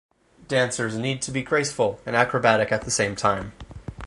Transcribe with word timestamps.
Dancers 0.47 0.95
need 0.97 1.21
to 1.21 1.29
be 1.31 1.43
graceful 1.43 2.01
and 2.07 2.15
acrobatic 2.15 2.71
at 2.71 2.81
the 2.81 2.89
same 2.89 3.15
time. 3.15 3.51